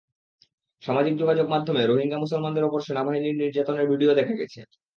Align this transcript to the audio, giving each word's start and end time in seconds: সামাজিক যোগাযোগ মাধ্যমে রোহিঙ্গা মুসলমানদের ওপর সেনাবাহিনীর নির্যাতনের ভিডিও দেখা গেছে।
সামাজিক 0.83 1.13
যোগাযোগ 1.17 1.45
মাধ্যমে 1.49 1.81
রোহিঙ্গা 1.83 2.17
মুসলমানদের 2.19 2.67
ওপর 2.67 2.79
সেনাবাহিনীর 2.81 3.39
নির্যাতনের 3.41 3.89
ভিডিও 3.91 4.17
দেখা 4.19 4.35
গেছে। 4.35 4.59